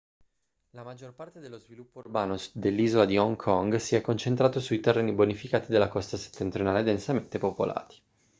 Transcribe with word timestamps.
la 0.71 0.81
maggior 0.81 1.13
parte 1.13 1.39
dello 1.39 1.59
sviluppo 1.59 1.99
urbano 1.99 2.35
dell'isola 2.53 3.05
di 3.05 3.19
hong 3.19 3.35
kong 3.35 3.75
si 3.75 3.95
è 3.95 4.01
concentrato 4.01 4.59
sui 4.59 4.79
terreni 4.79 5.11
bonificati 5.11 5.71
della 5.71 5.89
costa 5.89 6.17
settentrionale 6.17 6.81
densamente 6.81 7.37
popolati 7.37 7.97